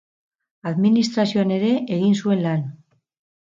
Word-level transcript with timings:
Administrazioan 0.71 1.53
ere 1.59 1.71
egin 1.99 2.19
zuen 2.25 2.43
lan. 2.49 2.67